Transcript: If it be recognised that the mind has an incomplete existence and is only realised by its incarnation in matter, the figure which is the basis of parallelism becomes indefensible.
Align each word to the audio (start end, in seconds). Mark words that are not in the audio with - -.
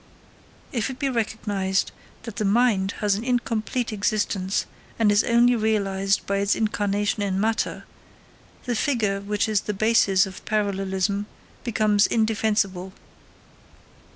If 0.71 0.89
it 0.89 0.97
be 0.97 1.09
recognised 1.09 1.91
that 2.23 2.37
the 2.37 2.43
mind 2.43 2.93
has 3.01 3.13
an 3.13 3.23
incomplete 3.23 3.93
existence 3.93 4.65
and 4.97 5.11
is 5.11 5.23
only 5.23 5.55
realised 5.55 6.25
by 6.25 6.37
its 6.37 6.55
incarnation 6.55 7.21
in 7.21 7.39
matter, 7.39 7.83
the 8.65 8.73
figure 8.73 9.21
which 9.21 9.47
is 9.47 9.61
the 9.61 9.75
basis 9.75 10.25
of 10.25 10.43
parallelism 10.43 11.27
becomes 11.63 12.07
indefensible. 12.07 12.93